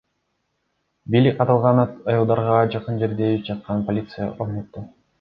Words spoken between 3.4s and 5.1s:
жаткан полиция орнотту.